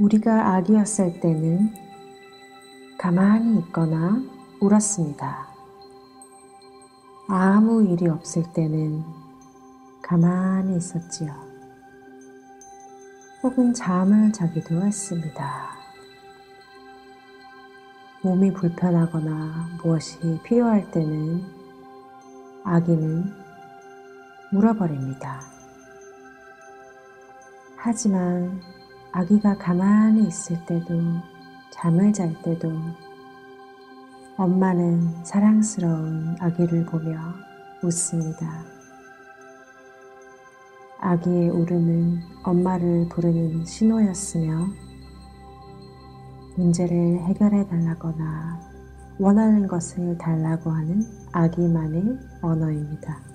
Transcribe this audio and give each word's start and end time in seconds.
우리가 0.00 0.54
아기였을 0.54 1.20
때는 1.20 1.74
가만히 2.96 3.58
있거나 3.58 4.22
울었습니다. 4.58 5.46
아무 7.28 7.84
일이 7.84 8.08
없을 8.08 8.50
때는 8.54 9.04
가만히 10.02 10.78
있었지요. 10.78 11.34
혹은 13.42 13.74
잠을 13.74 14.32
자기도 14.32 14.80
했습니다. 14.80 15.70
몸이 18.22 18.54
불편하거나 18.54 19.80
무엇이 19.82 20.40
필요할 20.44 20.90
때는 20.92 21.44
아기는 22.64 23.34
울어버립니다. 24.54 25.42
하지만 27.76 28.60
아기가 29.12 29.56
가만히 29.58 30.28
있을 30.28 30.64
때도 30.66 31.00
잠을 31.70 32.12
잘 32.12 32.32
때도 32.42 32.72
엄마는 34.36 35.24
사랑스러운 35.24 36.36
아기를 36.38 36.86
보며 36.86 37.18
웃습니다. 37.82 38.64
아기의 41.00 41.50
울음은 41.50 42.20
엄마를 42.44 43.08
부르는 43.08 43.64
신호였으며 43.64 44.68
문제를 46.56 47.20
해결해 47.24 47.66
달라거나 47.66 48.60
원하는 49.18 49.66
것을 49.66 50.16
달라고 50.18 50.70
하는 50.70 51.02
아기만의 51.32 52.18
언어입니다. 52.42 53.29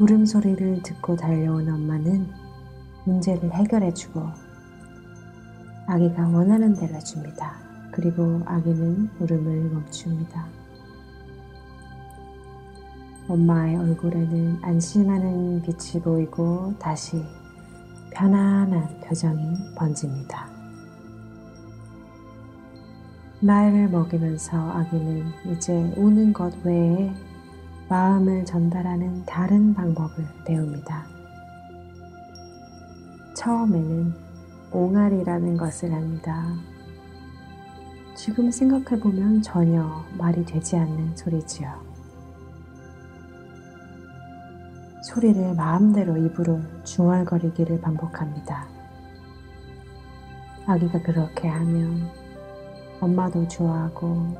울음소리를 0.00 0.82
듣고 0.82 1.14
달려온 1.14 1.68
엄마는 1.68 2.28
문제를 3.04 3.52
해결해주고 3.52 4.22
아기가 5.86 6.28
원하는 6.28 6.74
대로 6.74 6.94
해줍니다. 6.94 7.56
그리고 7.92 8.40
아기는 8.44 9.08
울음을 9.20 9.70
멈춥니다. 9.70 10.46
엄마의 13.28 13.76
얼굴에는 13.76 14.58
안심하는 14.62 15.62
빛이 15.62 16.02
보이고 16.02 16.74
다시 16.78 17.22
편안한 18.10 19.00
표정이 19.00 19.74
번집니다. 19.76 20.48
나이를 23.40 23.88
먹이면서 23.90 24.56
아기는 24.56 25.24
이제 25.52 25.72
우는 25.96 26.32
것 26.32 26.52
외에 26.64 27.12
마음을 27.88 28.44
전달하는 28.44 29.24
다른 29.26 29.74
방법을 29.74 30.24
배웁니다. 30.46 31.06
처음에는 33.36 34.14
옹알이라는 34.72 35.56
것을 35.56 35.92
합니다. 35.92 36.46
지금 38.16 38.50
생각해보면 38.50 39.42
전혀 39.42 40.04
말이 40.16 40.44
되지 40.44 40.76
않는 40.76 41.16
소리지요. 41.16 41.68
소리를 45.02 45.54
마음대로 45.54 46.16
입으로 46.16 46.60
중얼거리기를 46.84 47.80
반복합니다. 47.80 48.66
아기가 50.66 51.02
그렇게 51.02 51.46
하면 51.48 52.08
엄마도 53.00 53.46
좋아하고 53.46 54.34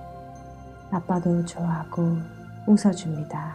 아빠도 0.90 1.44
좋아하고 1.44 2.43
웃어줍니다. 2.66 3.54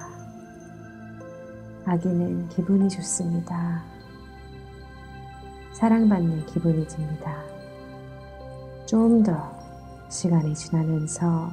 아기는 1.86 2.50
기분이 2.50 2.90
좋습니다. 2.90 3.84
사랑받는 5.74 6.46
기분이 6.46 6.88
듭니다. 6.88 7.44
좀 8.86 9.24
더 9.24 9.60
시간이 10.10 10.54
지나면서 10.56 11.52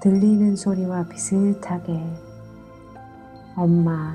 들리는 0.00 0.56
소리와 0.56 1.04
비슷하게 1.08 2.02
엄마, 3.56 4.14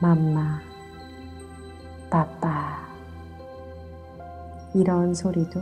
맘마, 0.00 0.60
빠빠 2.10 2.86
이런 4.74 5.14
소리도 5.14 5.60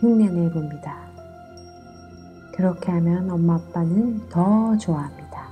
흉내내 0.00 0.50
봅니다. 0.50 1.05
그렇게 2.56 2.90
하면 2.90 3.30
엄마 3.30 3.56
아빠는 3.56 4.28
더 4.30 4.76
좋아합니다. 4.78 5.46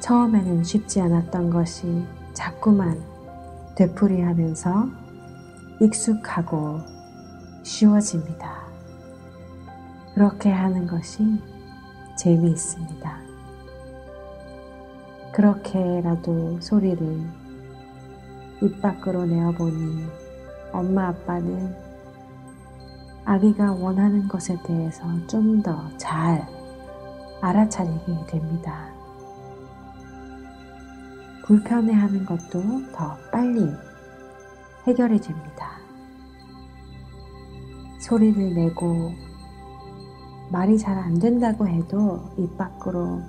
처음에는 0.00 0.64
쉽지 0.64 1.00
않았던 1.00 1.50
것이 1.50 2.04
자꾸만 2.32 3.00
되풀이하면서 3.76 4.88
익숙하고 5.80 6.80
쉬워집니다. 7.62 8.66
그렇게 10.14 10.50
하는 10.50 10.86
것이 10.86 11.22
재미있습니다. 12.16 13.20
그렇게라도 15.32 16.60
소리를 16.60 17.20
입 18.62 18.80
밖으로 18.80 19.26
내어보니 19.26 20.06
엄마 20.72 21.08
아빠는 21.08 21.85
아기가 23.26 23.72
원하는 23.72 24.28
것에 24.28 24.56
대해서 24.62 25.02
좀 25.26 25.62
더 25.62 25.90
잘 25.98 26.46
알아차리게 27.42 28.26
됩니다. 28.28 28.88
불편해하는 31.44 32.24
것도 32.24 32.62
더 32.92 33.16
빨리 33.30 33.70
해결이 34.86 35.20
됩니다. 35.20 35.78
소리를 38.00 38.54
내고 38.54 39.12
말이 40.50 40.78
잘 40.78 40.96
안 40.96 41.18
된다고 41.18 41.66
해도 41.66 42.32
입 42.38 42.56
밖으로 42.56 43.20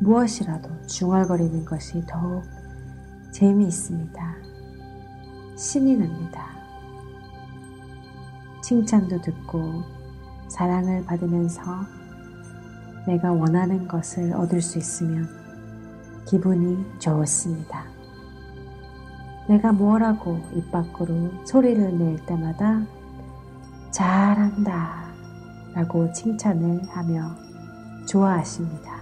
무엇이라도 0.00 0.86
중얼거리는 0.86 1.64
것이 1.64 2.04
더욱 2.06 2.42
재미있습니다. 3.32 4.34
신이 5.56 5.96
납니다. 5.96 6.59
칭찬도 8.62 9.20
듣고 9.22 9.82
사랑을 10.48 11.04
받으면서 11.04 11.62
내가 13.06 13.32
원하는 13.32 13.88
것을 13.88 14.32
얻을 14.34 14.60
수 14.60 14.78
있으면 14.78 15.28
기분이 16.26 16.84
좋습니다. 16.98 17.84
내가 19.48 19.72
뭐라고 19.72 20.38
입 20.54 20.70
밖으로 20.70 21.32
소리를 21.44 21.98
낼 21.98 22.24
때마다 22.26 22.82
잘한다 23.90 25.06
라고 25.74 26.12
칭찬을 26.12 26.82
하며 26.88 27.34
좋아하십니다. 28.06 29.00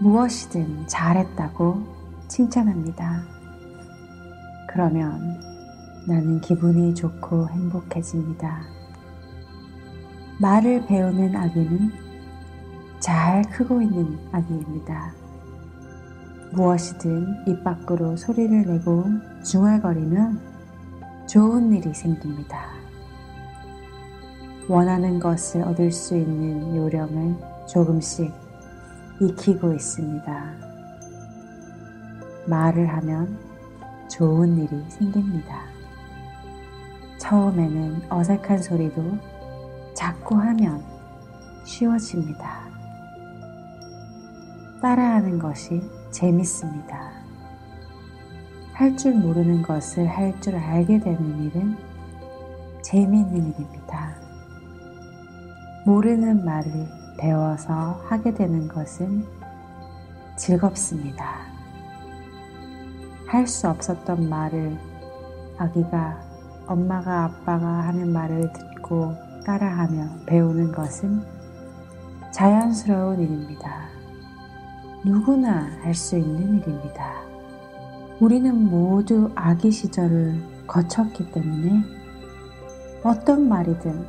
무엇이든 0.00 0.86
잘했다고 0.86 1.82
칭찬합니다. 2.28 3.37
그러면 4.78 5.40
나는 6.06 6.40
기분이 6.40 6.94
좋고 6.94 7.48
행복해집니다. 7.48 8.60
말을 10.40 10.86
배우는 10.86 11.34
아기는 11.34 11.90
잘 13.00 13.42
크고 13.50 13.82
있는 13.82 14.16
아기입니다. 14.30 15.12
무엇이든 16.52 17.48
입 17.48 17.64
밖으로 17.64 18.16
소리를 18.16 18.66
내고 18.66 19.04
중얼거리면 19.42 20.40
좋은 21.26 21.72
일이 21.72 21.92
생깁니다. 21.92 22.68
원하는 24.68 25.18
것을 25.18 25.62
얻을 25.62 25.90
수 25.90 26.16
있는 26.16 26.76
요령을 26.76 27.34
조금씩 27.66 28.32
익히고 29.20 29.72
있습니다. 29.72 30.52
말을 32.46 32.86
하면 32.86 33.47
좋은 34.08 34.56
일이 34.58 34.84
생깁니다. 34.88 35.62
처음에는 37.18 38.02
어색한 38.10 38.62
소리도 38.62 39.18
자꾸 39.94 40.36
하면 40.36 40.82
쉬워집니다. 41.64 42.68
따라하는 44.80 45.38
것이 45.38 45.82
재밌습니다. 46.10 47.10
할 48.72 48.96
줄 48.96 49.14
모르는 49.14 49.62
것을 49.62 50.06
할 50.06 50.40
줄 50.40 50.54
알게 50.56 51.00
되는 51.00 51.42
일은 51.42 51.76
재미있는 52.82 53.52
일입니다. 53.52 54.14
모르는 55.84 56.44
말을 56.44 56.86
배워서 57.18 58.00
하게 58.08 58.32
되는 58.32 58.68
것은 58.68 59.26
즐겁습니다. 60.36 61.57
할 63.28 63.46
수 63.46 63.68
없었던 63.68 64.28
말을 64.28 64.78
아기가 65.58 66.18
엄마가 66.66 67.24
아빠가 67.24 67.66
하는 67.66 68.10
말을 68.10 68.50
듣고 68.54 69.14
따라하며 69.44 70.24
배우는 70.26 70.72
것은 70.72 71.22
자연스러운 72.32 73.20
일입니다. 73.20 73.88
누구나 75.04 75.68
할 75.82 75.94
수 75.94 76.16
있는 76.16 76.56
일입니다. 76.56 77.12
우리는 78.20 78.54
모두 78.64 79.30
아기 79.34 79.70
시절을 79.70 80.64
거쳤기 80.66 81.30
때문에 81.30 81.82
어떤 83.04 83.46
말이든 83.48 84.06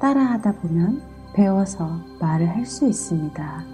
따라하다 0.00 0.52
보면 0.60 1.02
배워서 1.34 2.00
말을 2.20 2.48
할 2.48 2.66
수 2.66 2.86
있습니다. 2.86 3.64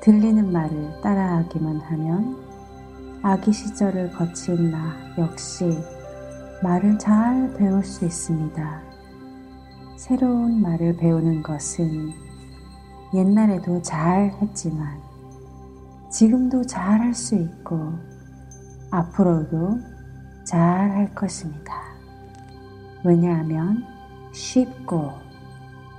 들리는 0.00 0.50
말을 0.52 1.00
따라하기만 1.02 1.80
하면 1.80 2.49
아기 3.22 3.52
시절을 3.52 4.12
거친 4.12 4.70
나 4.70 4.96
역시 5.18 5.78
말을 6.62 6.98
잘 6.98 7.52
배울 7.54 7.84
수 7.84 8.06
있습니다. 8.06 8.82
새로운 9.96 10.62
말을 10.62 10.96
배우는 10.96 11.42
것은 11.42 12.12
옛날에도 13.12 13.82
잘 13.82 14.30
했지만 14.40 14.98
지금도 16.10 16.64
잘 16.64 17.00
할 17.00 17.14
수 17.14 17.34
있고 17.34 17.92
앞으로도 18.90 19.78
잘 20.44 20.90
할 20.90 21.14
것입니다. 21.14 21.74
왜냐하면 23.04 23.84
쉽고 24.32 25.12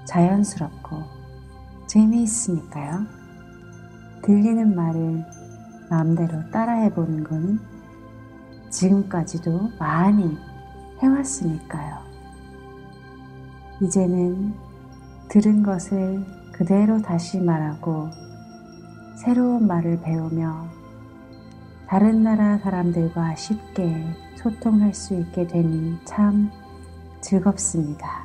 자연스럽고 0.06 1.04
재미있으니까요. 1.86 3.06
들리는 4.24 4.76
말을 4.76 5.24
마음대로 5.92 6.50
따라해 6.52 6.90
보는 6.94 7.26
것은 7.26 7.60
지금까지도 8.70 9.72
많이 9.78 10.38
해왔으니까요. 11.04 11.98
이제는 13.82 14.54
들은 15.28 15.62
것을 15.62 16.24
그대로 16.54 17.02
다시 17.02 17.42
말하고 17.42 18.10
새로운 19.18 19.68
말을 19.68 20.00
배우며 20.00 20.66
다른 21.88 22.24
나라 22.24 22.58
사람들과 22.60 23.36
쉽게 23.36 24.16
소통할 24.38 24.94
수 24.94 25.14
있게 25.14 25.46
되니 25.46 25.98
참 26.06 26.50
즐겁습니다. 27.20 28.24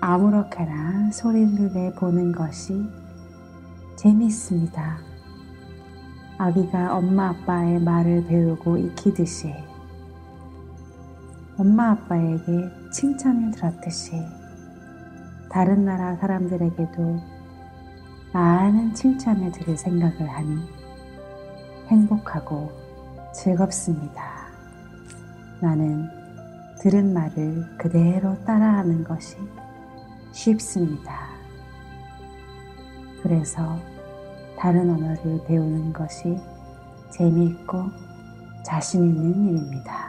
아무렇게나 0.00 1.10
소리를 1.10 1.72
내보는 1.74 2.32
것이 2.32 2.88
재밌습니다. 3.96 5.15
아기가 6.38 6.94
엄마 6.94 7.30
아빠의 7.30 7.80
말을 7.80 8.26
배우고 8.26 8.76
익히듯이 8.76 9.54
엄마 11.58 11.92
아빠에게 11.92 12.70
칭찬을 12.92 13.52
들었듯이 13.52 14.22
다른 15.48 15.86
나라 15.86 16.14
사람들에게도 16.16 17.20
많은 18.34 18.92
칭찬을 18.92 19.50
들을 19.52 19.78
생각을 19.78 20.28
하니 20.28 20.58
행복하고 21.86 22.70
즐겁습니다. 23.32 24.48
나는 25.62 26.06
들은 26.80 27.14
말을 27.14 27.64
그대로 27.78 28.36
따라하는 28.44 29.04
것이 29.04 29.38
쉽습니다. 30.32 31.30
그래서 33.22 33.78
다른 34.58 34.90
언어를 34.90 35.42
배우는 35.46 35.92
것이 35.92 36.38
재미있고 37.10 37.90
자신 38.62 39.04
있는 39.04 39.48
일입니다. 39.48 40.05